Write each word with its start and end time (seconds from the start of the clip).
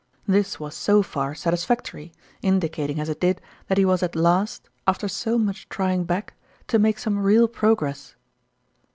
This 0.27 0.59
was 0.59 0.73
so 0.73 1.03
far 1.03 1.35
satisfactory, 1.35 2.11
in 2.41 2.59
dicating 2.59 2.99
as 2.99 3.07
it 3.07 3.21
did 3.21 3.39
that 3.67 3.77
he 3.77 3.85
was 3.85 4.01
at 4.01 4.15
last, 4.15 4.67
after 4.87 5.07
so 5.07 5.37
much 5.37 5.69
trying 5.69 6.05
back, 6.05 6.33
to 6.69 6.79
make 6.79 6.97
some 6.97 7.19
real 7.19 7.47
progress. 7.47 8.15